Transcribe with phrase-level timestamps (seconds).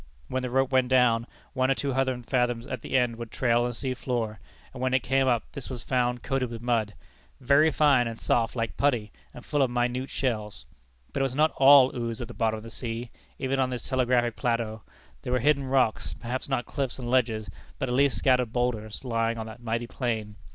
[0.29, 3.61] When the rope went down, one or two hundred fathoms at the end would trail
[3.61, 4.39] on the sea floor;
[4.73, 6.95] and when it came up, this was found coated with mud,
[7.39, 10.65] "very fine and soft like putty, and full of minute shells."
[11.13, 13.87] But it was not all ooze at the bottom of the sea, even on this
[13.87, 14.81] telegraphic plateau.
[15.21, 17.47] There were hidden rocks perhaps not cliffs and ledges,
[17.77, 20.35] but at least scattered boulders, lying on that mighty plain.